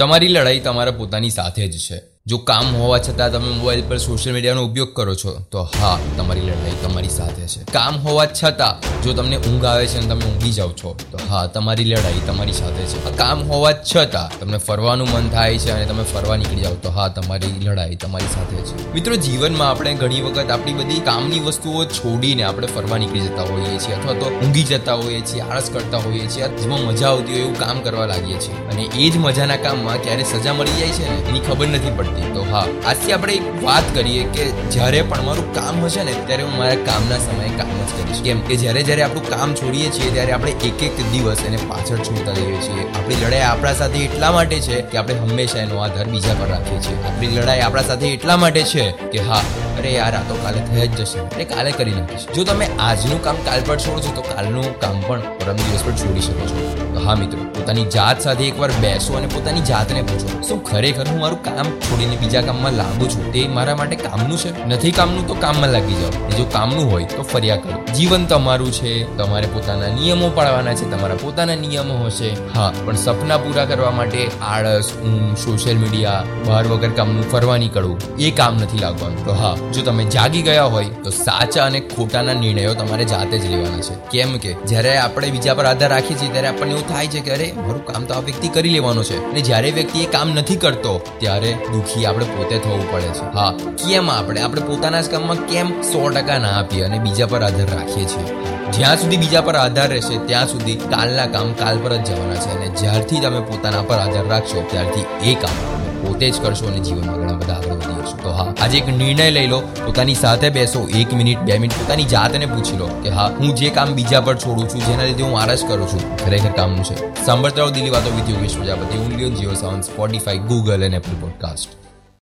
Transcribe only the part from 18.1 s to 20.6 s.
સાથે છે. મિત્રો, જીવનમાં આપણે ઘણી વખત